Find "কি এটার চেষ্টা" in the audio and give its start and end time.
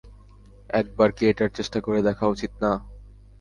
1.11-1.79